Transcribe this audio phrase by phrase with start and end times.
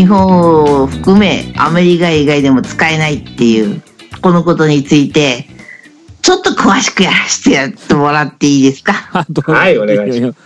[0.00, 3.82] 日本を含めアメリカ以外でも使えないっていう
[4.22, 5.46] このことについて
[6.22, 8.94] ちょっと詳しくやらせてやってもらっていいですか？
[9.52, 10.38] はいお願いします。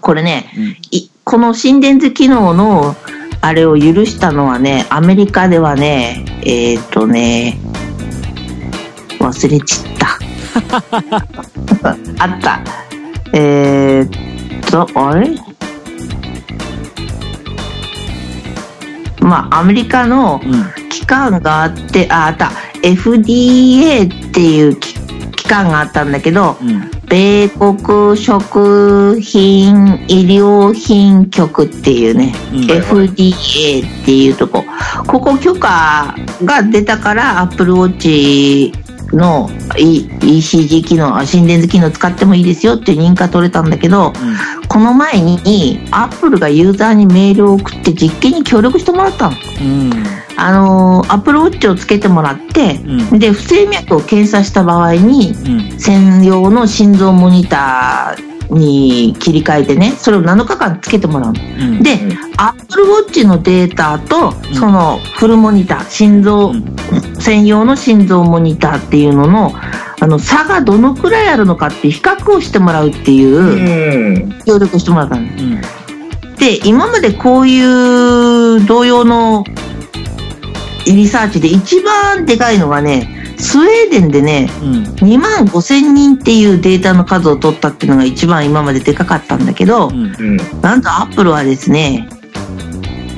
[0.00, 0.76] これね、うん。
[0.92, 2.94] いこの心電図機能の
[3.40, 7.58] あれを許したのはねアメリカではねえっ、ー、とね
[9.18, 10.18] 忘れちった。
[12.20, 12.60] あった。
[13.32, 15.30] えー、っとあれ？
[19.24, 22.50] まあアメリカのうん機関があってああった。
[22.82, 24.94] FDA っていう機
[25.36, 26.90] 機関があったんだけどうん。
[27.08, 32.64] 米国食品医療品局っていうね、うん。
[32.64, 34.64] FDA っていうとこ。
[35.06, 38.72] ここ許可が出たから Apple Watch
[39.12, 44.12] の E- ECG 機能あ心電図機能使ってもいいですよっていう認可取れたんだけど
[44.68, 49.36] この前に Apple がユーザーにメールを送って実験に協力してもらったの。
[49.36, 49.92] うん。
[50.34, 53.18] あのー、Apple Watch をつけてもらって、うん。
[53.18, 55.78] で不整脈を検査した場合にうん。
[55.78, 61.40] 専用の心臓モニターに切り替えてねそれを7日間つけてもらうの。
[61.40, 62.12] うんで、うん。
[62.36, 64.54] Apple Watch のデータとん。
[64.54, 66.76] そのフルモニター心臓、うん。
[67.20, 69.52] 専用の心臓モニターっていうのの
[70.00, 74.42] あの差がどのくらいあるのかっていう比較をしてもらうっていううん。
[74.44, 75.22] 協力してもらったの。
[75.22, 75.60] うん。
[76.38, 79.44] で今までこういう同様の
[80.86, 84.82] リサーチで一番でかいのがねスウェーデンでねうん。
[85.06, 90.14] 2万5千人っていうデータの数を取ったっていうのが一番今まででかかったんだけど、うん。
[90.18, 92.08] うんなんとアップルはですね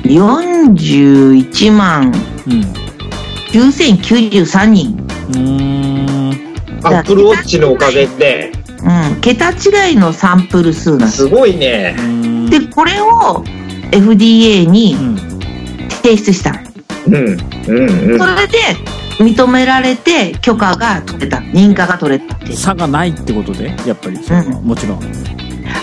[0.03, 2.13] 41万
[2.47, 2.85] うん。
[3.55, 5.07] 9093人、
[6.83, 8.51] アップルウォッチのおかげで。
[8.83, 11.17] うん、桁違いのサンプル数なんです。
[11.23, 11.95] すごいね。
[12.49, 13.43] でこれを
[13.91, 15.17] FDA にうん。
[16.03, 16.51] 提出した。
[16.51, 16.59] の
[17.07, 17.15] うん。
[17.15, 18.11] うん。
[18.11, 18.19] うん。
[18.19, 18.57] それで
[19.19, 21.37] 認められて許可が取れた。
[21.37, 22.55] 認可が取れたっていう。
[22.55, 23.75] 差がないってことで？
[23.85, 24.17] やっぱり。
[24.17, 24.99] それはもちろん。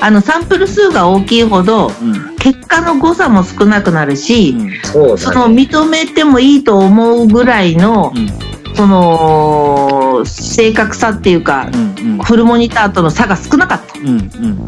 [0.00, 2.36] あのサンプル数が大きいほどうん。
[2.36, 5.62] 結果の誤差も少なくなるし、そうそのだね。
[5.62, 8.28] 認めてもいいと思うぐらいのうん。
[8.74, 12.18] その正確さっていうかうんうん。
[12.18, 13.98] フルモニターとの差が少なかった。
[13.98, 14.66] うんうん。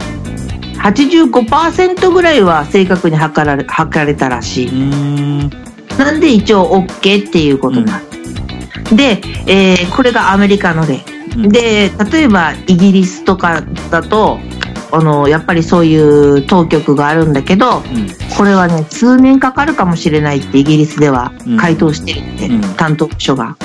[0.79, 4.69] 85%ぐらいは正確に測られ測られたらしい。
[4.69, 5.51] うん。
[5.99, 8.14] なんで一応 OK っていうことになった、
[8.93, 11.01] で、えーこれがアメリカの例。
[11.37, 11.49] うん。
[11.49, 14.39] で例えばイギリスとかだと
[14.93, 17.83] あのやっぱりそういう当局があるんだけど
[18.37, 21.57] これはね数年かかるかもしれないってイギリスではうん。
[21.57, 22.61] 回答してるって、うん。
[22.77, 23.57] 担当部署が。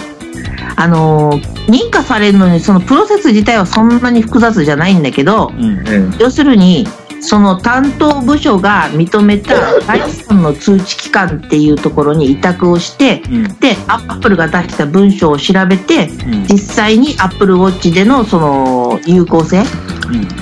[0.76, 1.34] あの
[1.68, 5.88] 認可されるのにそのプロセス自体はそんなに複雑じゃないんだけどうんうん。
[5.88, 6.18] うん。
[6.20, 6.88] 要するに
[7.22, 13.44] その担当部署が認めた第三の通知機関っていうところに委託をしてうん。
[13.60, 16.44] でアップルが出した文章を調べてうん。
[16.46, 19.64] 実際にアップルウォッチでのその有効性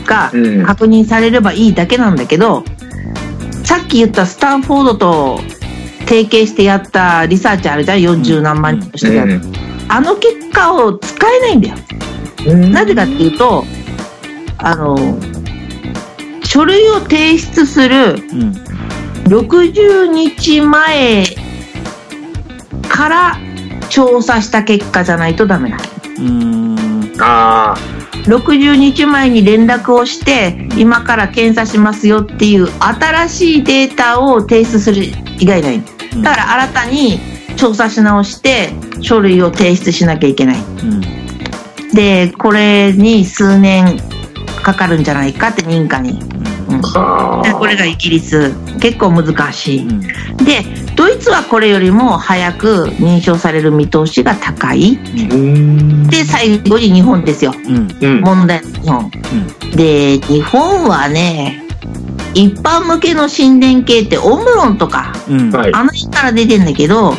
[0.06, 0.66] がうん。
[0.66, 2.64] 確認されればいいだけなんだけど
[3.64, 5.40] さっき言ったスタンフォードと
[6.08, 9.26] 提携してやったリサーチあるじゃん？40何万人の人が。
[9.90, 11.76] あの結果を使えないんだよ。
[12.48, 12.72] うん。
[12.72, 13.66] なぜかっていうと
[14.58, 14.96] あの
[16.58, 18.52] 書類を提出するうん。
[19.26, 21.24] 60日前
[22.90, 23.38] から
[23.90, 25.84] 調査した結果じゃないとダメなの
[26.18, 27.14] うん。
[27.20, 27.76] あ
[28.24, 35.04] 60日前に連絡をして今から検査しますよっていう新しいデータを提出する
[35.40, 35.76] 以外ない。
[35.76, 36.24] うん。
[36.24, 37.20] だから新たに
[37.56, 38.70] 調査し直して
[39.02, 40.58] 書類を提出しなきゃいけない。
[40.58, 41.94] うん。
[41.94, 44.00] でこれに数年
[44.64, 46.27] かかるんじゃないかって認可に、
[46.70, 46.82] うん。
[46.82, 48.54] これがイギリス。
[48.80, 49.80] 結構難しい。
[49.88, 50.00] うん。
[50.44, 50.64] で
[50.96, 54.98] ドイツはこれよりも早く認証される見通しが高い。
[55.32, 56.08] うん。
[56.08, 57.54] で最後に日本ですよ。
[58.22, 59.12] 問題の日本。
[59.76, 61.64] で日本はね
[62.34, 65.14] 一般向けの心電計ってオムロンとか
[65.74, 67.14] あの辺から出てんだけど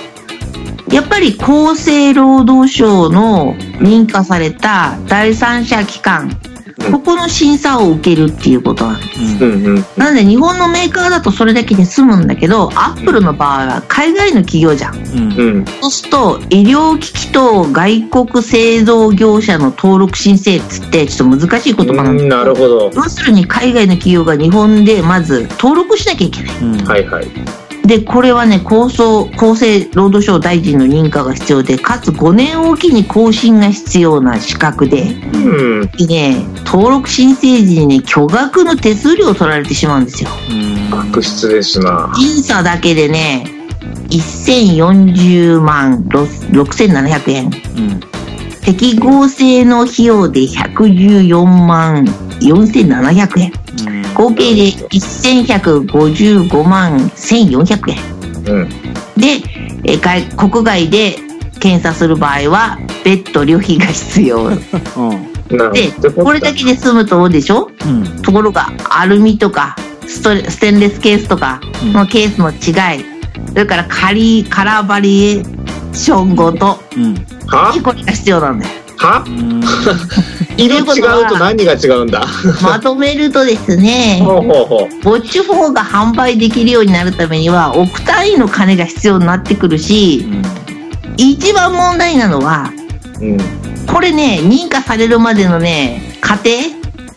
[0.91, 6.48] やっぱり厚生労働省の認可された第三者機関うん
[6.90, 9.44] ここの審査を受けるっていうことなんです。
[9.44, 9.84] うんうん。
[9.96, 14.96] なので日本のメーカーだとそれだけで済むんだけどアップルの場合は海外の企業じゃん。
[14.96, 15.32] うん。
[15.32, 15.64] うん。
[15.66, 22.90] そうすると医療機器と外国製造業者の登録申請っつってちょっと難しい言葉なんですうんなるほど。
[22.94, 26.56] 要するに海外の企業が日本でまず登録しなきゃいけない。
[26.58, 26.84] うん。
[26.84, 35.90] はいはいで、これはね、厚生、厚生労働省大臣の認可が必要で、かつ5年おきに更新が必要な資格で、うん。
[35.93, 36.37] でね、
[36.67, 40.29] 登録申請時にね、巨額の手数料を取られてしまうんですよ。
[40.50, 41.00] うん。
[41.00, 42.12] 悪質ですな。
[42.14, 43.46] 審査だけでね、
[44.11, 47.46] 1040万6700円。
[47.46, 48.00] うん。
[48.67, 52.05] 適合性の費用で114万
[52.40, 53.52] 4700円。
[54.19, 57.97] 合計で1155万1400円。
[58.55, 58.69] うん。
[59.17, 59.26] で、
[59.85, 61.17] えー外国外で
[61.61, 64.44] 検査する場合は、別途旅費が必要。
[64.47, 64.59] うん。
[65.56, 67.88] なでこれだけで済むとでしょう？
[67.88, 68.23] ん。
[68.23, 69.76] ところが、アルミとか、
[70.06, 73.05] ストレステンレスケースとかうんのケースの違い、
[73.49, 77.14] それからカリカラーバリエーションごと、うん。
[77.47, 77.73] は？
[77.82, 78.71] これが必要なんだよ。
[78.99, 79.25] は？
[79.27, 79.62] うん。
[80.56, 82.27] 色違うと何が違うんだ？
[82.62, 90.27] まとめるとですね、ほうほうほウォッチ4が販売できるようになるためには、億単位の金が必要になってくるし、
[91.17, 92.73] 一番問題なのは、
[93.21, 93.25] う。
[93.25, 93.39] うん。
[93.87, 96.50] これね、認可されるまでのね、過程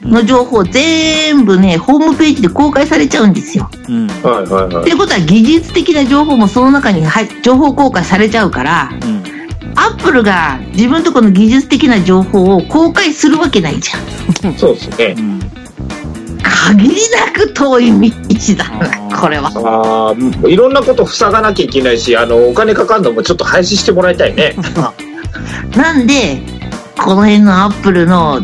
[0.02, 3.70] の情報全部ね、ホームページで公開されちゃうんですよ。
[3.88, 4.08] うん。
[4.08, 4.84] はいはいはい。
[4.84, 9.21] っていうことは技術的な情報もその中に入情報公開されちゃうから、うん。
[9.76, 14.54] アップルが自分とこの技術的な情報を公開するわけないじゃん。
[14.58, 15.16] そうですね。
[15.18, 15.40] うん。
[16.42, 19.52] 限りなく遠い道だこれは。
[19.56, 24.56] ああ、いろんなこと塞がなきゃいけないし、あの、お金かかるのもちょっと廃止してもらいたいね。
[25.76, 26.42] なんで、
[26.98, 28.42] この辺のアップルの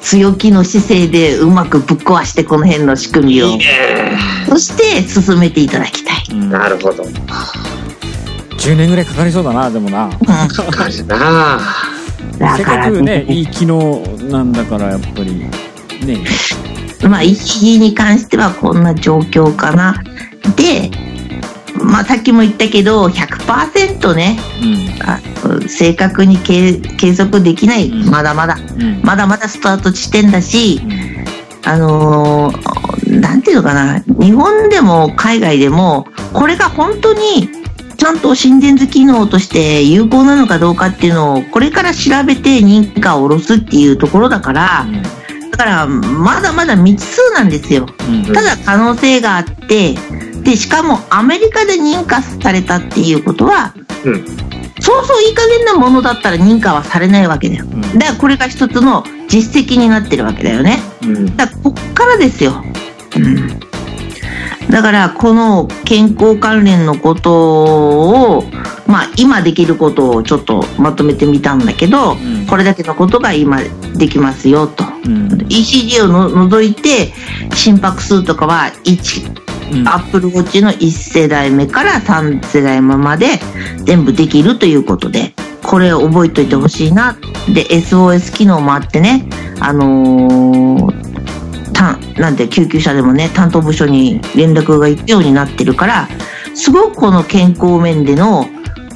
[0.00, 4.18] 強気の姿勢でうまくぶっ壊してこの辺の仕組みを、いいね。
[4.48, 6.24] そして進めていただきたい。
[6.32, 7.04] うんなるほど。
[8.60, 10.10] 10年ぐらいかかりそうだな、でもな。
[10.48, 11.18] かかるなせっだ
[12.64, 15.48] かくね、いい機能なんだから、やっぱり、ね。
[17.08, 20.02] まあ、ECG に関してはこんな状況かな。
[20.56, 20.90] で、
[21.82, 25.02] まあ、さっきも言ったけど、100%ね、うん。
[25.08, 25.20] あ
[25.66, 28.58] 正確に計計測できない、うんまだまだ。
[28.78, 29.00] うん。
[29.02, 31.10] まだまだスタート地点だし、うん
[31.62, 32.90] あのー
[33.20, 37.48] なんていうのかな、日本でも海外でも、これが本当に、
[38.00, 44.86] ちゃんと心電図機能として有効なのかどうかっていうのを、これから調べて認可を下ろすっていうところだから、
[45.50, 47.86] だから、まだまだ未知数なんですよ。
[48.08, 48.32] うん。
[48.32, 49.96] ただ可能性があって、
[50.44, 53.74] で、しかもアメリカで認可されたっていうことは、
[54.06, 54.24] うん
[54.82, 57.66] そうそういい加減なものだったら認可はされないわけだよ。
[57.70, 60.78] うんだからこれが一つの実績になってるわけだよね。
[61.02, 61.36] うん。
[61.36, 62.64] だからこっからですよ。
[63.16, 63.60] うん。
[64.70, 68.44] だからこの健康関連のことを、
[68.86, 73.58] まあ今できることをちょっとまとめてみたんだけど、んこれだけのことが今
[73.96, 74.84] できますよと。
[75.04, 75.28] うん。
[75.48, 77.12] ECG をの除いて
[77.54, 79.40] 心拍数とかは1
[79.72, 79.88] うん。
[79.88, 83.40] アップルウォッチの1世代目から3世代目まで
[83.84, 87.16] 全部できるということで、これを覚えておいてほしいな。
[87.52, 89.28] で、SOS 機能もあってね、
[89.60, 90.99] あのー
[91.80, 96.08] たなんて救急車でもね、担当部署に連絡が行くようになってるから、
[96.54, 98.46] すごくこの健康面での、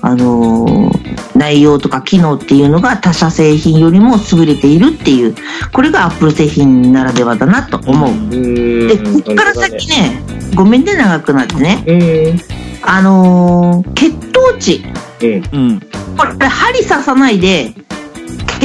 [0.02, 5.34] あのー内容とか機能っていうのが他社製品よりも優れているっていう、
[5.72, 8.10] これがアップル製品ならではだなと思う。
[8.10, 8.86] うん。
[8.86, 10.22] で、こっから先ね、
[10.54, 11.82] ごめんね、長くなってね。
[11.88, 12.40] うん。
[12.82, 14.84] あのー血糖値。
[15.22, 15.70] うん。
[15.70, 15.80] うん。
[16.16, 17.74] これ、針刺さないで、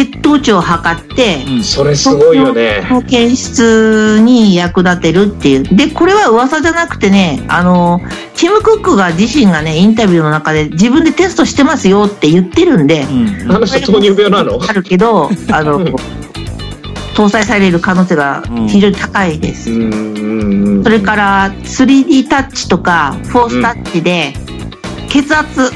[0.06, 1.64] 血糖値を測って、うん。
[1.64, 2.88] それすごいよね。
[2.90, 5.64] の検出に役立てるっていう。
[5.64, 13.52] で、これは噂じゃなくてね、あのー、ティム・クックが自身がね、インタビューの中で自分でテストしてますよって言ってるんで、うん。
[13.52, 14.62] あの人糖尿病なの？
[14.64, 15.86] あるけど、 あの、
[17.16, 19.70] 搭載される可能性が非常に高いです。
[19.70, 20.84] うん。
[20.84, 24.34] それから、3D タッチとか、フォースタッチで、
[25.10, 25.74] 血圧、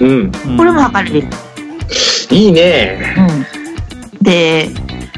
[0.00, 0.32] うん。
[0.56, 1.28] これも測れる。
[2.32, 3.14] いいね。
[3.18, 4.22] うん。
[4.22, 4.68] で、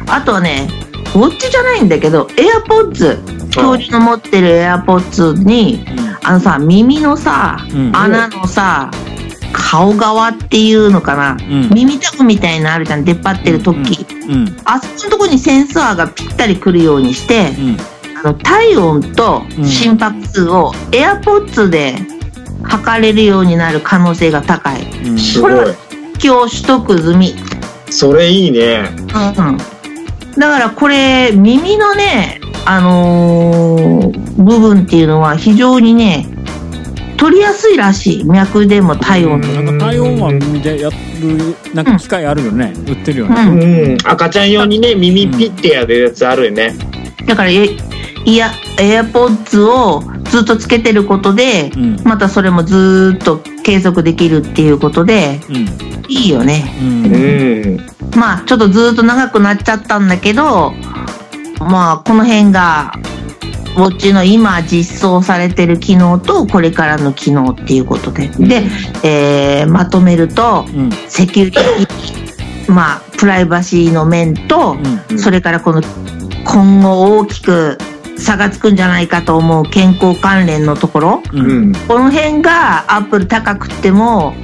[0.09, 0.69] あとはね、
[1.15, 5.85] ウォッチじゃないんだけど、AirPods、恐竜の持ってる AirPods に、
[6.25, 8.91] あのさ、耳のさ、うん穴のさ、
[9.53, 11.71] 顔側っていうのかな、うん。
[11.73, 14.57] 耳たぶみたいなのあるじゃん、出っ張ってる時、うん。
[14.65, 17.77] あそこのとこにセンサーがぴったりくるようにして、うん。
[18.19, 21.95] あの体温と心拍数を AirPods で
[22.65, 24.83] 測れるようになる可能性が高い。
[25.07, 25.19] うん。
[25.19, 25.41] す
[26.29, 26.49] ごい。
[26.49, 27.35] 今日取得済み。
[27.91, 28.85] それいいね。
[29.37, 29.57] うん。
[30.39, 36.27] だからこれ、耳のね、あのー部分っていうのは非常にね、
[37.17, 38.25] 取りやすいらしい。
[38.25, 39.63] 脈でも体温の。
[39.63, 40.97] なんか体温は耳でやる、
[41.73, 42.73] なんか機械あるよね。
[42.87, 43.29] 売ってるよう。
[43.31, 43.37] ね。
[43.43, 43.99] うんん。
[44.05, 46.75] 赤ちゃん用にね、耳ピッてやるやつあるよね。
[47.27, 47.69] だから、え
[48.27, 56.65] いや、AirPods をずっとつけてることで、うんまたそれもずーっと継続できるっていうことで、うんいいよね。
[56.81, 57.09] うんう
[57.77, 57.87] ん。
[58.15, 60.73] まあ、ちょっとずーっと長くなっちゃったんだけど、
[61.61, 62.93] まあ、この辺が、
[63.77, 68.29] ウォッチの今実装されてる機能と、これからの機能っていうことで。
[68.29, 68.63] で、
[69.03, 74.77] えーまとめると、うんセキュリティ、まあ、プライバシーの面と、
[75.11, 75.83] うんそれからこの、
[76.45, 77.79] 今後大きく
[78.17, 81.75] 差がつくんじゃないかと思う健康関連のところ、ううんん。
[81.89, 84.35] この辺がアップル高くっても、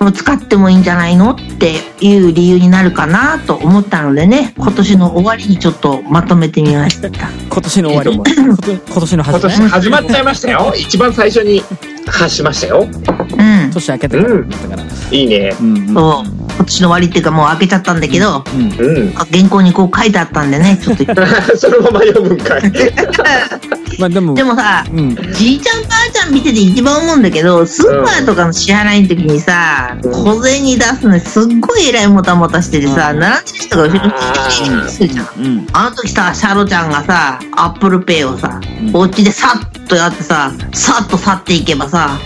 [0.00, 7.08] もう使ってもいいんじゃないのっていう理由になるかなと思ったのでね、今年の終わりにちょっとまとめてみました。
[7.08, 10.72] 今年の終わりいいと今年の今初め年始まっちゃいましたよ。
[10.76, 11.62] 一番最初に
[12.06, 12.82] 発しましたよ。
[12.82, 13.70] うん。
[13.72, 15.56] 年明けてからだからいいね。
[15.60, 16.41] うんうんそう。
[16.56, 19.12] 今年の終わりっていうかもう開けちゃったんだけど、うんうん。
[19.12, 21.04] 原稿にこう書いてあったんでね、ちょっと。
[21.56, 22.62] そのまま読むんかい。
[23.98, 35.26] まあでもでもさ、うんじいちゃんばあちゃん見てて一番思うんだけど、スーパーとかの支払いの時にさ、うん小銭出すのすっごい偉いもたもたしててさ、うん並んでる人が後ろにいてるじゃん。
[35.36, 42.18] うんあの時さ、シャロちゃんがさ、 Apple Pay をさ、うんお家でさっとやってさ、さっと去っていけばさ、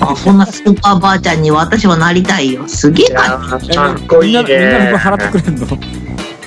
[0.00, 2.66] あそんなスーパーばあちゃんに私はなりたいよ。
[2.68, 4.42] すげえかーかっこいいね。
[4.42, 5.66] みんなみんなの分払ってくれんの？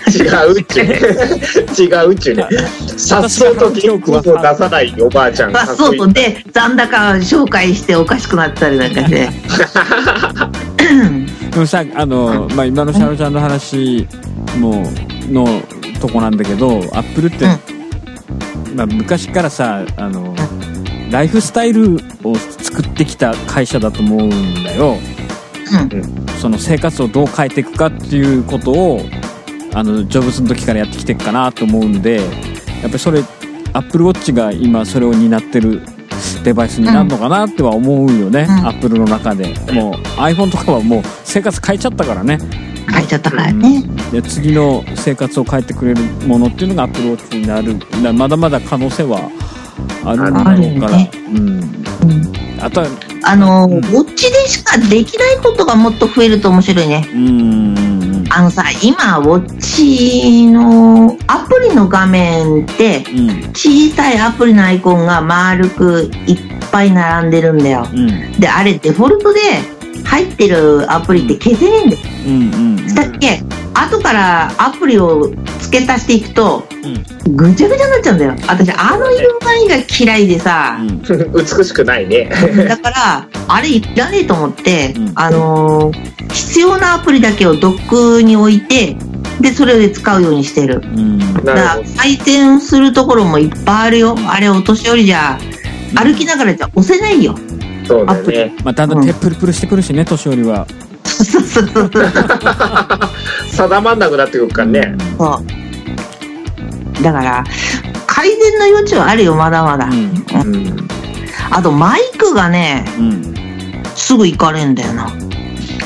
[0.08, 0.22] 違
[0.54, 0.96] うっちゅね。
[1.78, 2.48] 違うっちゅね。
[2.98, 5.54] さっそうと現金を出さないおばあちゃん。
[5.54, 9.30] かあっそうで、残高紹介しておかしくなったりなんかして。
[11.52, 14.08] でもさあの、まあ、今のシャロちゃんの話
[14.60, 14.90] も
[15.30, 15.62] の
[16.00, 17.48] とこなんだけどアップルって、
[18.76, 20.36] まあ、昔からさあの
[21.10, 22.36] ライフスタイルを
[22.78, 24.98] 作ってきた会社だと思うんだよ。
[25.90, 26.30] うん。
[26.40, 29.02] その生活をどう変えていくかっていうことを
[29.74, 32.26] あのジョブズの時からやってきてるかなと思うんでやっ
[32.84, 33.22] ぱりそれ
[33.74, 35.82] アップルウォッチが今それを担ってる
[36.44, 38.68] デバイスになるのかなっては思うよね、うん。
[38.68, 39.48] アップルの中で。
[39.74, 42.40] もう iPhone とかはもう生活変えちゃったからね。
[42.94, 43.84] 書いちゃったからね。
[44.12, 47.78] で次の生活を変えてくれるものっていうのがアップルウォッチになる。
[48.04, 49.30] だまだまだ可能性は
[50.06, 51.87] あるだろうから、ねうん、うん
[52.62, 52.88] あとは
[53.24, 57.08] あの、うんウォッチでしかできないことがもっと増えると面白いね。
[57.14, 66.38] うんあのさ、今、ウォッチのアプリの画面って、うん小さいアプリのアイコンが丸くいっ
[66.72, 67.88] ぱい並んでるんだよ。
[67.92, 69.40] うんで、あれデフォルトで
[70.04, 72.02] 入ってるアプリって消せねえんだよ。
[72.26, 73.42] うんうんだっけ
[73.84, 77.04] 後からアプリを付け足していくと、うん
[77.36, 78.36] ぐちゃぐちゃになっちゃうんだよ。
[78.48, 82.30] 私、あの色合いが嫌いでさ、うん美しくないね。
[82.68, 88.96] だから、あれいらねえと思って、うんあのー必要なアプリだけをドックに置いて、
[89.42, 90.82] で、それで使うようにしてる。
[90.84, 91.96] うんだからなるほど。
[91.98, 94.16] 回転するところもいっぱいあるよ。
[94.28, 95.38] あれ、お年寄りじゃ、
[95.96, 97.36] 歩きながらじゃ押せないよ。
[97.88, 98.54] そうだよね。
[98.64, 100.68] まあ、だんだん手プルプルしてくるしね年寄りは
[101.24, 102.14] そうそうそうそう。
[103.52, 104.96] 定まんなくなってくるからね。
[105.18, 105.42] そ
[107.00, 107.04] う。
[107.04, 107.44] だから、
[108.06, 109.86] 改善の余地はあるよ、まだまだ。
[109.86, 110.88] うんうん。
[111.52, 113.34] あと、マイクがね、うん
[113.96, 115.08] すぐ行かれんだよな。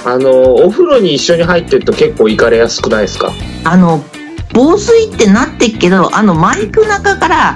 [0.04, 3.32] あの、お風呂に一緒に入ってると結構行かれやすくないですか？
[3.64, 4.04] あの、
[4.54, 7.56] 防水ってなってっけど、あのマイク中から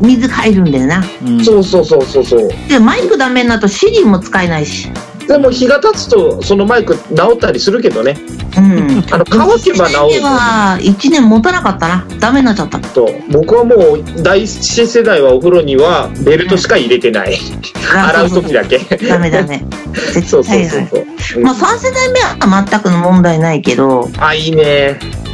[0.00, 1.02] 水入るんだよな。
[1.26, 2.48] うんそうそうそうそうそう。
[2.68, 4.88] で、マイクダメになるとシリも使えないし。
[5.26, 8.16] でも日が経つとそのマイク治ったりするけどね。
[8.56, 9.04] うん。
[9.10, 10.24] あの乾けば治でる。
[10.24, 12.06] は、1年持たなかったな。
[12.20, 12.78] ダメになっちゃった。
[12.78, 17.38] と僕はもう第一世代はお風呂にはベルトしか入れてない。
[17.92, 18.78] 洗う時だけ。
[19.08, 19.64] ダメダメ。
[20.12, 21.06] 絶そうそうそうそう。
[21.36, 24.98] うんまあ、3世代目は全くの問題ないけど、あ、いいね。
[25.00, 25.24] うん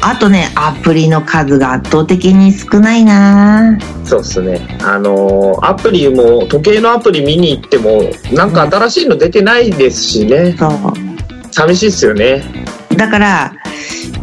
[0.00, 4.78] あとね、アプリの数が圧倒的に少ないなそうっすね。
[4.82, 10.56] あのーアプリも、時計のアプリ見に行っても、なんか新しいの出てないですしね。
[10.58, 11.09] そう。
[11.50, 12.42] 寂しいっすよね。
[12.96, 13.52] だから、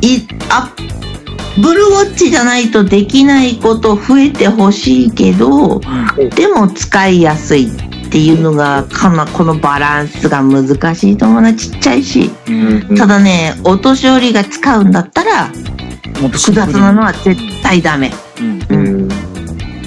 [0.02, 0.74] い、あ、
[1.62, 5.82] ブルーウォッチじゃないとできないこと増えてほしいけど、
[6.36, 12.30] でも使いやすいっていうのが、かな、このバランスが難しいと思うな、ちっちゃいし。
[12.48, 12.52] う
[12.94, 15.48] んただね、お年寄りが使うんだったら、
[16.16, 18.12] 複雑なのは絶対ダメ。
[18.40, 19.08] うんうん。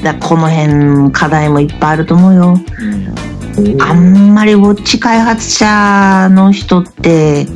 [0.03, 2.61] だこの辺、課題もいっぱいあると思うよ。
[2.81, 3.20] うん
[3.81, 7.47] あんまりウォッチ開発者の人って、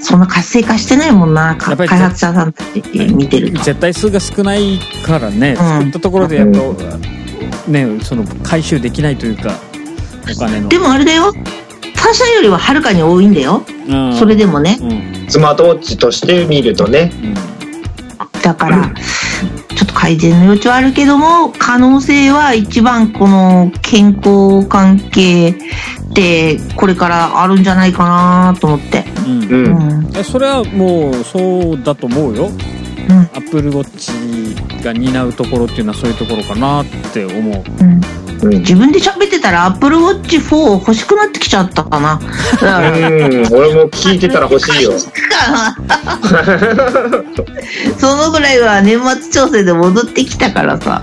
[0.00, 2.82] そんな活性化してないもんな、かやっぱり開発者さんたち
[3.14, 3.62] 見てると。
[3.62, 6.58] 絶対数が少ないからね、ういったところでやっぱ、
[7.68, 9.58] ねその回収できないというか
[10.32, 11.32] お金のでもあれだよ、
[11.96, 13.64] 他社よりははるかに多いんだよ。
[13.88, 14.78] うんそれでもね。
[14.80, 17.10] うんスマートウォッチとして見るとね。
[17.22, 17.56] うん
[18.42, 18.94] だから、
[19.96, 25.54] 改善の余地はあるけども、可能性は一番この健康関係っ
[26.14, 29.04] てこれからあるんじゃないかなと思って。
[29.26, 29.56] うんう。
[30.16, 32.46] うんそれはもうそうだと思うよ
[33.08, 33.18] うん。
[33.18, 38.00] アップルウォッチが担うところっていうのはそういうところかなって思ううん
[38.46, 38.58] うん。
[38.60, 42.20] 自分で喋ってたら Apple Watch 4欲しくなってきちゃったかな。
[42.20, 42.20] うん、
[43.52, 44.92] 俺も聞いてたら欲しいよ。
[47.98, 51.02] そのぐらいは年末調整で戻ってきたからさ。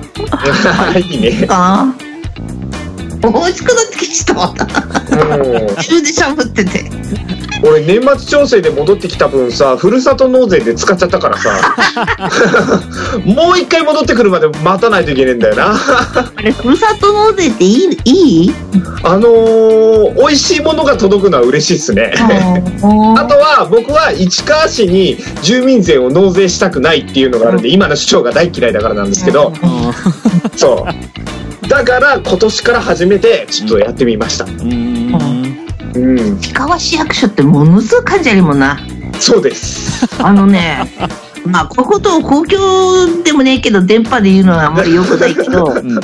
[0.97, 1.47] いいね。
[1.47, 1.95] かな
[3.23, 4.65] 欲しくなってきちゃった。
[5.12, 6.91] うん自分で喋ってて。
[7.65, 11.75] 俺年末調整で戻ってきた分さふるさと納税で使っちゃったからさ。
[13.25, 15.74] もう一回戻ってくるまで待たないといけねえんだよな。
[15.74, 18.53] あれ、ふるさと納税っていいいい？
[19.03, 22.13] あのー、美味しいものが届くのは嬉しいっすね。
[22.20, 29.53] あとは僕は市川市に住民税を納税したくないっていうのがあるんで今の市長が大嫌いだからなんですけど。
[30.55, 30.86] そ
[31.65, 31.70] う。
[31.70, 34.46] だから今年から初めてちょっとやってみました。
[34.46, 35.42] うん
[35.95, 38.79] うん氷川市役所ってものすごい感じあるもんな。
[39.19, 40.79] そうですあのね、
[41.45, 46.00] まあ、こういうことを公共でもねえけど、電波で言うのはあんまり良くないけど、うん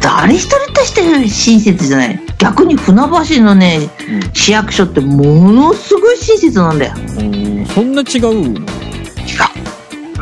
[0.00, 2.20] 誰一人として親切じゃない。
[2.36, 3.02] 逆に船
[3.36, 3.88] 橋のね、
[4.34, 6.92] 市役所ってものすごい親切なんだよ。
[7.18, 8.60] うんそんな違うの？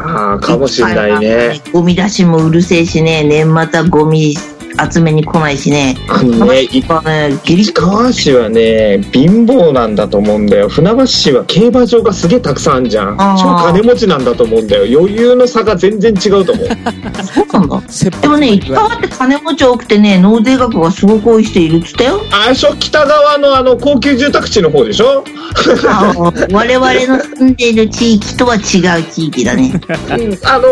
[0.05, 1.61] ああかもしれないね。
[1.73, 4.37] ゴミ出しもうるせえしね、年末はゴミ
[4.91, 5.97] 集めに来ないしね。
[6.09, 10.69] あのねやっぱね、ギリ市川市はね貧乏なんだと思うんだよ。
[10.69, 13.17] 船橋市は競馬場がすげえたくさんあるじゃん。
[13.17, 15.01] 超金持ちなんだと思うんだよ。
[15.01, 16.69] 余裕の差が全然違うと思う。
[17.23, 17.82] そうなんだ。
[18.23, 22.23] でもね、市川って金持ち多くてね、納税額がすごく多い人いるっつったよ。
[22.33, 25.25] あれでしょ北側のあの高級住宅地の方でしょ、
[26.51, 28.63] 我々の住んでいる地域とは違う
[29.11, 29.73] 地域だね。
[30.11, 30.69] うん、あの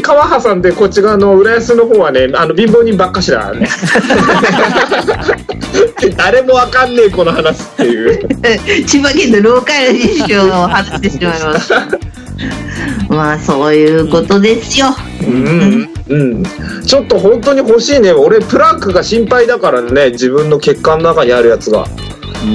[0.00, 3.68] 川挟んでこっち側の浦安の方はねあの貧乏人ばっかしだね
[6.16, 8.28] 誰もわかんねえこの話っていう
[8.86, 11.86] 千葉県のローカル事情を話してしまいました。
[13.08, 14.86] まあ、そういうことですよ。
[15.26, 16.42] うん、うん、
[16.86, 21.86] ちょっと本当に欲しいね俺プランクが心配だからね自分の血管の中にあるやつが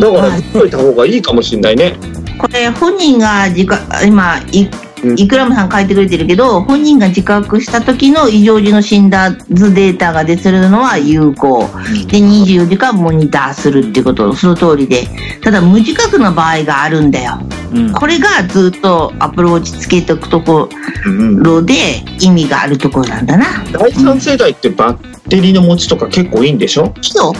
[0.01, 1.97] だからはい打っといた方がいいかもしれないね
[2.37, 4.69] これ、本人が自覚、今、い
[5.03, 11.67] うんイクラムさん書いてくれてるけど、本人が自覚した時の異常時の診断図データが出するのは有効。
[12.07, 15.07] で、24時間モニターするっていうこと、その通りで。
[15.43, 17.39] ただ、無自覚な場合があるんだよ。
[17.73, 20.69] うんこれがずっとアプローチつけておくとこ
[21.05, 21.73] うんろで
[22.19, 23.45] 意味があるところなんだな。
[23.71, 26.93] 第三世代ってバッテリーの持ちとか結構いいんでしょ？
[27.01, 27.33] いいよ。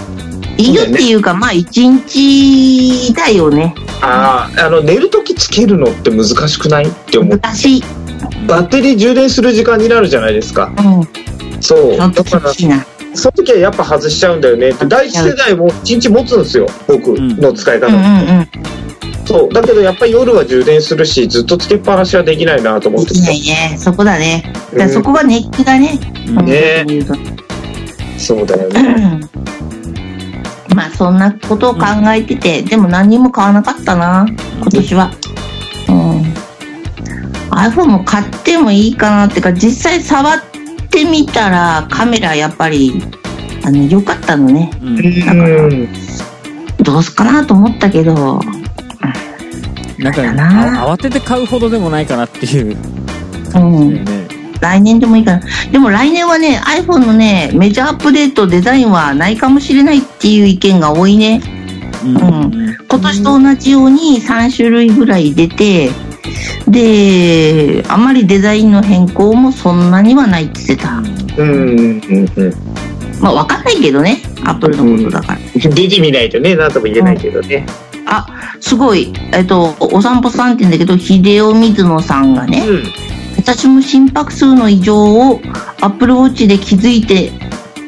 [0.57, 3.75] いいよっていうか、まあ、一日だよね。
[4.01, 7.83] あああの寝る時つけるのって難しくないって思う難しい。
[8.47, 11.61] バッテリー充電する時間になるじゃないですかうん。
[11.61, 12.85] そうだから厳しいな。
[13.13, 18.47] その時はやっぱ外しちゃうんだよねで第一世代も一日持つんですよ僕の使い方、うんうんうん。
[19.27, 23.77] そうだけどやっぱり夜は充電するしずっとつけっぱなしはできないなと思ってできないね。
[23.77, 24.41] そこだね。
[24.71, 25.99] だからそこが熱気だね。
[26.29, 26.85] うんね
[28.17, 29.19] そうだよね
[30.73, 34.25] まあそんなことを考えてて、でも何にも買わなかったな、
[34.61, 35.11] 今年は。
[35.89, 36.21] うん。
[37.51, 40.39] iPhone も買ってもいいかなっていうか、実際触っ
[40.89, 43.01] てみたらカメラやっぱり、
[43.65, 44.71] あの、良かったのね。
[44.81, 45.87] うんだからうん
[46.79, 48.39] どうすっかなと思ったけど、
[49.99, 52.77] なんか慌てて買うほどでもないかなっていう
[53.55, 54.03] うん。
[54.03, 54.27] ね
[54.59, 55.41] 来年でもいいかな。
[55.71, 61.41] でも来年はね、iPhone のね、メジャーアップデートデザインはないかもしれないっていう意見が多いね。
[62.03, 62.19] うんう
[62.63, 65.91] ん今年と同じように3種類ぐらい出て、
[66.67, 70.97] で、あまりデザインの変更もそんなにはないって言ってた。
[71.37, 72.53] うんうんうん
[73.19, 75.39] まあわかんないけどね、アップルのことだから。
[75.69, 77.65] 出てみないとね何とも言えないけどね
[78.05, 78.27] あ、
[78.59, 82.83] すごい、えっと、お散歩さんって言うんだけど、秀夫水野さんがね、うん
[83.37, 85.39] 私も心拍数の異常を
[85.79, 87.31] アップルウォッチで気づいて、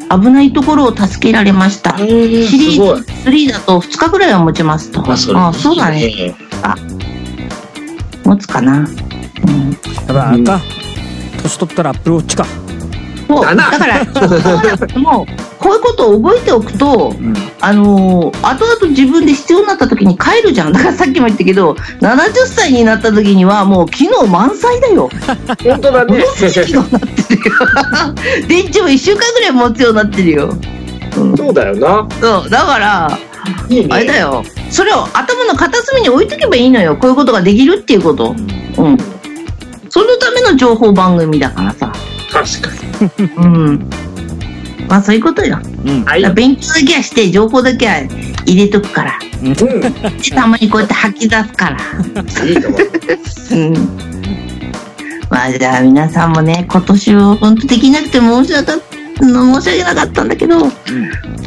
[0.10, 1.98] 危ないところを助けられました。
[1.98, 5.02] シリーズ3だと2日ぐらいは持ちますと。
[5.02, 6.06] まあそれあそうだね。
[6.06, 6.36] ね
[8.24, 8.80] 持つかな。
[8.80, 10.62] うんやっぱあれか
[11.42, 12.46] 年取ったらアップルウォッチか
[13.30, 14.04] そうだから、
[15.00, 20.74] もう、こういうことを覚えておくと、うんあのー後々自分で必要になった時に帰るじゃん。
[20.74, 25.10] だからさっきも言ったけど、70歳になった時にはもう機能満載だよ。
[25.64, 26.24] 本当だね
[26.64, 28.46] 機能になってるよ。
[28.48, 30.58] 電池も1週間ぐらい持つようになってるよ。
[31.18, 33.20] うん、そうだよなそう、だから、
[33.70, 34.44] いいねあれだよ。
[34.72, 36.96] それを頭の片隅に置いとけばいいのよ。
[36.96, 38.36] こういうことができるっていうこと。
[38.78, 38.98] うん。
[39.90, 41.92] そのための情報番組だからさ。
[42.32, 42.72] 確か
[43.18, 43.32] に。
[43.38, 43.90] うん。
[44.88, 45.60] まあそういうことよ。
[45.86, 46.36] うん。
[46.36, 47.96] 勉強だけはして、情報だけは
[48.46, 49.20] 入れとくから。
[49.44, 49.54] うん。
[49.54, 49.92] で、
[50.32, 51.78] たまにこうやって吐き出すから。
[52.46, 53.56] いいと思います。
[53.56, 54.10] うん。
[55.30, 58.84] まあじゃあ皆さんもね、今年は本当できなくて申し訳なか
[59.20, 60.66] 申し訳なかったんだけど、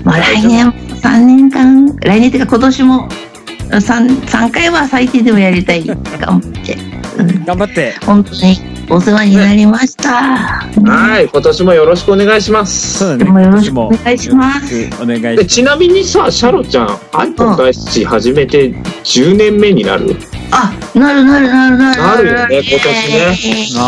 [0.05, 3.09] まあ来年も3年間、来年っていうか今年も
[3.71, 5.85] 3、三回は最低でもやりたい。
[5.85, 6.77] 頑張って。
[7.19, 7.95] うん頑張って。
[8.07, 10.13] 本当にお世話になりました。
[10.13, 11.29] はい。
[11.29, 12.99] 今年もよろしくお願いします。
[12.99, 13.25] そうだね。
[13.25, 15.47] でもよろしくお願いしますお願いしでます。
[15.47, 18.71] ちなみにさ、シャロちゃん、iPhone 開始始めて
[19.05, 20.15] 10年目になる？
[20.55, 23.81] あ、なるなるなるなるなるよね今年ね。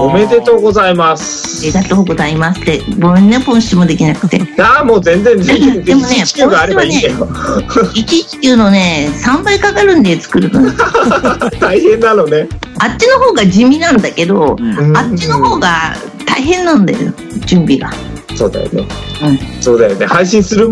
[0.00, 1.72] おめでとうございまありす。
[1.72, 2.80] がとうございますって。
[3.00, 4.40] ごめんね、ポンシもできなくて。
[4.62, 7.14] ああ、もう全然全然、でもね地球があればいいんだよ。
[7.26, 10.70] 119のね、3倍かかるんで作るの。
[11.60, 12.48] 大変なのね。
[12.78, 17.12] あっちの方が地味なんだけど、うんあっちの方が大変なんだよ、
[17.44, 17.90] 準備が。
[18.36, 18.86] そうだよね。
[19.24, 20.06] うんそうだよね。
[20.06, 20.68] 配信する、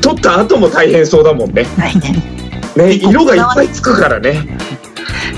[0.00, 1.66] 撮った後も大変そうだもんね。
[1.76, 2.00] 大変。
[2.14, 2.22] ね、
[2.86, 4.46] 結構色がいっぱいつくからね。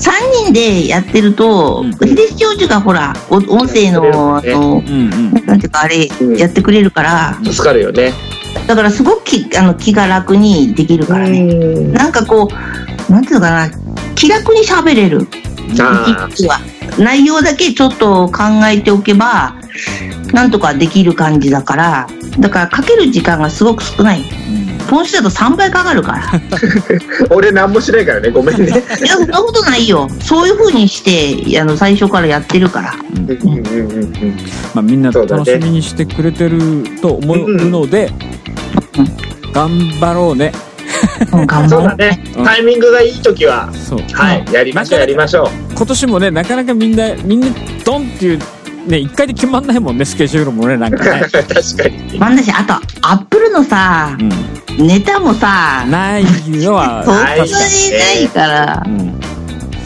[0.01, 5.47] 3人でやってると、うん秀樹教授がほら、お音声の、あねの、うんうん。
[5.47, 8.13] なんていうか、あれうん、やってくれるから、助かるよね。
[8.67, 11.41] だからすごく気あの気が楽にできるからね。
[11.41, 12.49] うんなんかこ
[13.09, 13.71] う、なんていうのかな、
[14.15, 15.29] 気楽に喋れる。
[16.99, 19.55] 内容だけちょっと考えておけば、
[20.33, 22.07] なんとかできる感じだから、
[22.41, 24.25] だからかける時間がすごく少ない。
[24.89, 26.23] ポンシだと3倍かかるから。
[26.23, 28.31] ー 俺何もしないからね。
[28.31, 28.67] ごめんね。
[28.67, 30.09] いや、そんなことないよ。
[30.21, 32.95] そういう風にして、あの、最初からやってるから。
[33.17, 34.37] うんうんうんうん
[34.75, 38.13] まあみんな楽しみにしてくれてると思うので
[38.99, 39.69] うん、頑
[40.01, 40.53] 張ろうね。
[41.31, 42.23] そう張ろうだね。
[42.45, 44.01] タイミングがいい時は、そう。
[44.13, 45.49] はい、やりましょう、やりましょう。
[45.75, 47.47] 今年もね、なかなかみんな、みんな
[47.85, 48.39] ドンっていう、
[48.91, 51.21] ね、一回で決まんないもんね、スケジュールもね、なんかね。
[51.31, 51.53] 確か
[51.89, 52.19] に。
[52.19, 57.53] まんだし、あと、アップルのさ、うネタもさん。、ないのは、そんなないにな
[58.15, 58.89] いからう。
[58.89, 59.21] ん。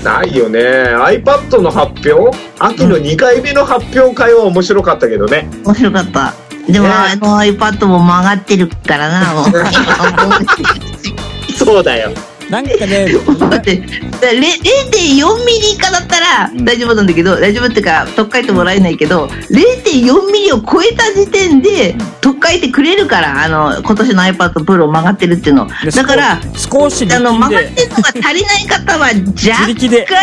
[0.03, 0.61] ないよね。
[0.61, 2.37] iPad の発表？
[2.59, 5.49] 秋の2回目の発表会は面白かったけどね。
[5.65, 6.35] 面白かった。
[6.69, 9.45] でも、ねあの iPad も曲がってるからな、もう。
[11.57, 12.11] そうだよ。
[12.51, 13.07] なんかね、
[13.51, 25.67] だって、だれ0.4ミリ以下だったらうん大丈夫なんだけど、大丈夫っていうか、取っかえてもらえないけど、0.4ミリを超えた時点で、取っかえてくれるから、あの、今年の iPad Pro 曲がってるっていうの。
[25.85, 30.17] でだから、少しあの、曲がっ力てるのが足りない方は、自若力で、干、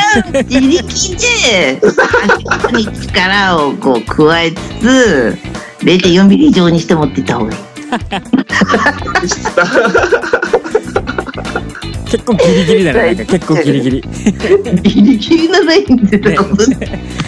[0.46, 1.82] 自力で、
[2.50, 5.38] 足に力をこう加えつつ、
[5.84, 7.60] 0.4ミリ以上にして持っていった方がいい。
[12.12, 14.02] 結構ギリギリだね、 結構ギリギリ。
[14.84, 16.64] ギリギリなラインでたこと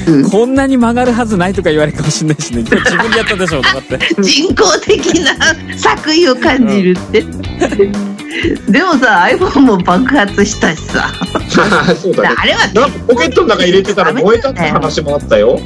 [0.08, 4.00] うん こんなに曲がるはずないとか言われるかもしれないしね、今 日自分でやったでしょ、とかって。
[4.22, 5.32] 人工的な
[5.78, 7.24] 作為を感じるって。
[8.68, 11.10] でもさ、iPhone も爆発したしさ。
[11.48, 12.36] そうだね。
[12.38, 15.62] あれはポケットの中入れてたら燃えたって話もあったよ。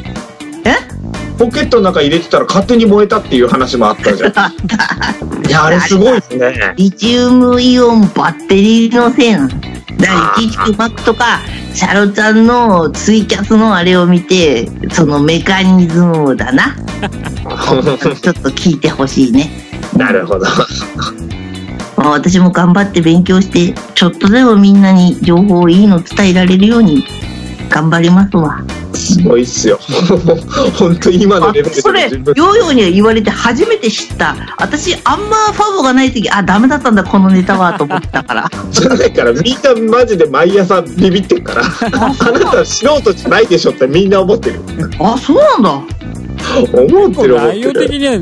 [1.38, 4.32] えポケットの中入れてたら勝手に燃えたっていう話もあったじゃん。
[5.48, 6.74] いや、あれすごいですね。
[6.76, 9.48] リチウムイオンバッテリーのせいなの。
[9.48, 9.62] だか
[9.98, 11.40] ら119マックとか、
[11.74, 16.76] シャロちゃんのツイキャスのあれを見て、そのメカニズムだな。
[18.22, 19.50] ちょっと聞いてほしいね。
[19.96, 20.46] なるほど。
[21.98, 27.04] まあ私も頑張って勉強して、ちょっとでもみんなに情報いいの伝えられるように
[27.70, 28.62] 頑張りますわ。
[28.98, 29.80] すごいっすよ。
[30.78, 34.36] 本当に今のあレベルでそれ、ヨーヨーに言われて初めて知った。
[34.58, 38.50] 私、あんまファボがない時、あ、ダメだったんだ、このネタは、と思ったから。
[38.72, 44.62] じゃないからみんなマジで毎朝ビビってるからあなた素人じゃないでしょってみんな思ってる
[45.00, 45.72] あ、そうなんだ。
[46.74, 48.14] 思ってる思っ内容てる的には、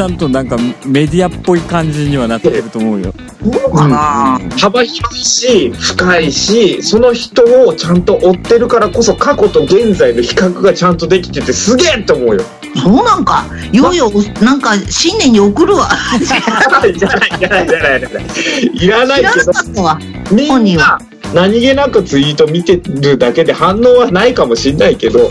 [0.00, 3.12] ちゃんとなんかメディアっぽい感じにはなってると思うよ。
[3.42, 12.42] そうかな、幅広いし深いしその人をちゃんと追ってるからこそ過去と現在の比較がちゃんとできててすげえって思うよ
[12.82, 13.44] そうなんか。
[13.72, 15.90] ヨーヨー、なんか、新年に送るわ。
[16.18, 16.38] じゃ
[16.70, 25.30] ないじゃないじゃないじゃないいらない知らなけど本人はな何気なくツイート見てるだけで反応はないかもしれないけど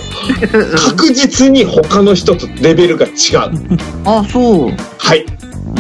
[0.78, 3.14] 確実に他の人とレベルが違う
[4.06, 4.72] あ、そう。
[4.98, 5.26] はい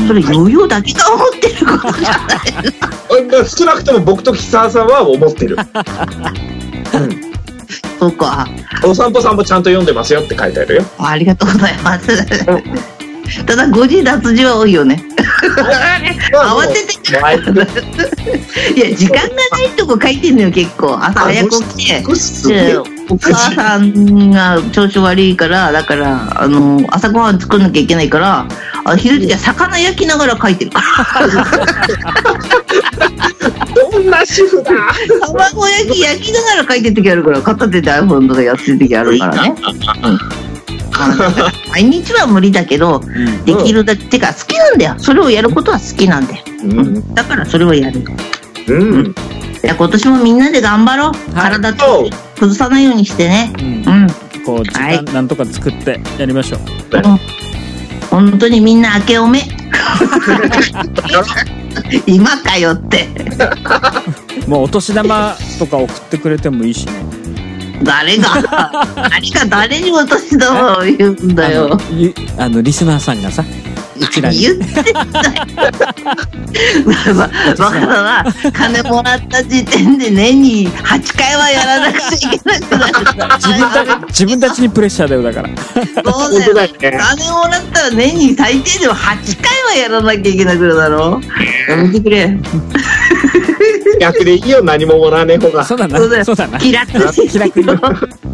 [0.07, 3.49] それ、ヨーヨーだけが思ってることじゃない。
[3.49, 5.57] 少なくとも僕と木沢さんは思ってる
[7.99, 8.47] そうか。
[8.85, 12.11] お散歩さんもちゃんと読んでますよって書いてあるよありがとうございます。
[13.45, 15.03] ただ誤字脱字は多いよね。
[16.33, 16.93] 慌てて
[18.75, 20.97] いや、時間がないとこ書いてんのよ、結構。
[21.01, 22.03] 朝早く起きて。
[23.11, 28.47] お母さんが調子悪いから、だから、あの、朝ごはん作んなきゃいけないから、
[28.85, 30.81] あひどい時は魚焼きながら書いてるか
[31.19, 31.27] ら。
[33.91, 34.71] どんな主婦だ
[35.27, 39.55] 卵焼き焼きながら書いてる時あるから、片手で iPhone とかやってる時あるからね。
[41.71, 44.95] 毎日は無理だけど、うんできるだけ、てか好きなんだよ。
[44.97, 46.43] それをやることは好きなんだよ。
[46.63, 48.03] うんだからそれをやる。
[48.67, 49.15] うん
[49.61, 51.11] じゃあ今年もみんなで頑張ろう。
[51.33, 52.09] 体と
[52.39, 53.51] 崩さないようにしてね。
[53.59, 53.69] うんう
[54.05, 54.07] ん。
[54.45, 56.59] こう時はい間なんとか作ってやりましょう
[58.09, 59.43] 本当にみんな明けおめ。
[62.07, 63.07] 今かよって。
[64.47, 66.93] もうお年玉とか送ってくれてもいいしね
[67.83, 68.41] 誰が、
[69.09, 71.77] 何か誰にお年玉を言うんだあよ
[72.37, 74.85] あのリスナーさんがさうちらに言ってんだよ。
[77.15, 78.33] まあ、バカだな。
[78.51, 82.93] 金もらった時点で年に8回はやらなくちゃいけなくなる。
[83.39, 85.63] 自分たち自分たちにプレッシャーだよだからそ
[86.01, 86.69] う本だよ。
[86.79, 91.21] 金もらったら年に最低でも8回はやらなきゃいけなくなるだろ
[91.69, 92.37] やめてくれ。
[93.99, 97.65] 逆でいいよ何ももらわねえ方がそうだなそうだよそうだな気楽に気楽に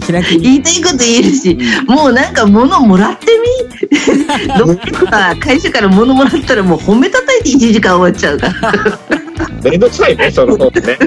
[0.02, 4.48] 気楽に言いたいこと言えるし、もうなんか物もらってみ？
[4.60, 8.74] どっか会社から物もらったらもう褒めたたいて1時間終わっちゃうから。
[9.64, 10.98] めんどくさいねその方ね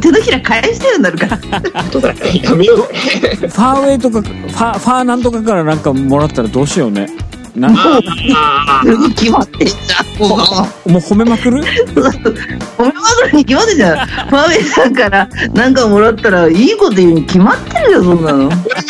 [0.00, 1.38] 手のひら返したようになるから。
[1.82, 7.06] 本当だねやめようファーウェイとかファファーなんとかからなんかもらったらどうしようね
[7.54, 10.06] なもあすぐ決まってんじゃん。
[10.28, 10.38] もう。
[10.90, 11.62] う褒めまくる？
[11.62, 14.06] 褒めまくるに決まってんじゃん。
[14.06, 18.48] ファーウェイさんからなんかもらったらいいこと言うに決まってるよ、そんなの。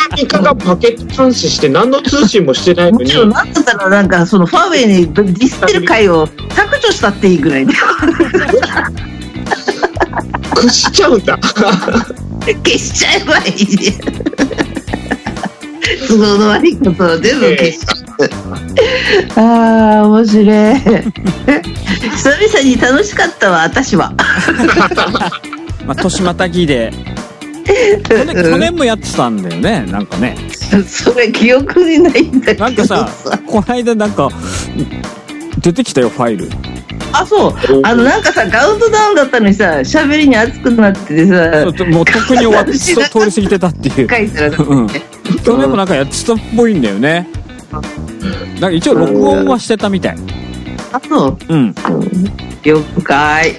[0.09, 7.73] 何かがパケット監視して何の通信もしてないのにもちろん、なんだったらなんかそのファーウェイにディスってる回を削除したっていいぐらいで。
[10.55, 13.55] 消しちゃうんだ消しちゃえばいい。
[16.07, 18.05] 都合の悪いことを全部消しちゃう。
[19.35, 20.45] ああ、面白い。
[22.15, 24.13] 久々に楽しかったわ、私は。
[25.85, 26.91] まあ年またぎで。
[27.65, 30.37] 去年去年もやってたんだよねなんかね。
[30.87, 33.09] それ記憶にないんだけどなんかさ
[33.47, 34.29] この間なんか
[35.61, 36.49] 出てきたよファイル。
[37.11, 37.53] あ、そう。
[37.83, 44.09] あの、なんかさ、カウントダウンだったのにさ、喋りに熱くなっててさ、そうもうとっくに終わって通り過ぎてたっていう。
[44.09, 44.65] 書いてある。
[44.65, 44.87] うん。
[45.43, 47.27] 去年もなんかやってたっぽいんだよね
[47.81, 50.17] なんか一応録音はしてたみたい
[50.91, 51.37] あ、そう。
[51.49, 51.75] うん
[52.63, 53.55] 了解。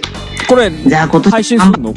[0.49, 1.95] これじゃあ今配年信すんの？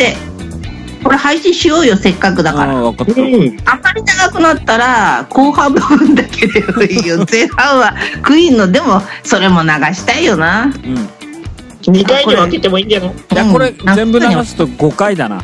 [1.04, 2.74] これ配信しようよ、せっかくだから。
[2.74, 7.26] ああ分かったうんあんまり長くなったら、後半部分だけでもいいよ。
[7.32, 10.66] 前半はクイーンの、でも、それも流したいよな。
[10.66, 11.10] うん
[11.82, 13.10] 2回に分けてもいいんじゃない？
[13.10, 15.42] いやこれうん全部流すと5回だな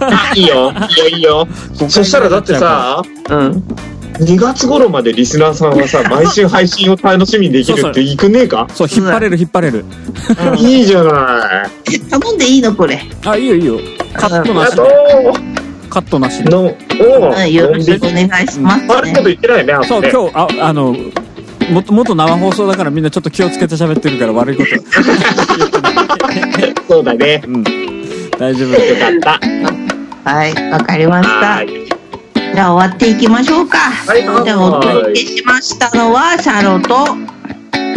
[0.00, 1.48] あいいよいいよいいよ
[1.88, 3.64] そしたらだってさうん。
[4.18, 8.66] 2月頃までリスナーさんはさ毎週配信を楽しみにできるっていくねえか？
[8.72, 9.84] そう引っ張れる引っ張れる。
[10.56, 12.00] いいじゃない。
[12.00, 13.02] 頼んでいいのこれ。
[13.24, 13.80] あいいよいいよ。
[14.14, 14.82] カットなしで。
[15.90, 16.44] カットなしで。
[16.44, 17.34] うのおう。
[17.42, 19.30] んよろしくお願いします、悪いことね。
[19.30, 20.96] 言ってないねあそうね今日ああの
[21.70, 24.70] もっともっと生放送だからみんなちょっと気をつけて喋ってるから悪いこと。
[26.88, 27.42] そうだね。
[27.46, 27.64] うん。
[28.38, 28.70] 大丈夫。
[28.70, 28.76] よ
[29.22, 29.40] かっ
[30.24, 30.30] た。
[30.30, 31.34] はい、わかりました。
[31.56, 31.62] は。
[31.62, 31.68] い
[32.54, 33.78] じゃあ終わっていきましょうか。
[33.78, 37.34] はいではお届けしましたのは、シャロと、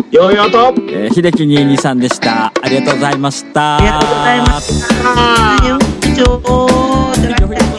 [0.10, 5.68] よいよとえー、秀樹22さんでしたありがとうございましたありがとうございました。
[5.68, 7.77] よ以上。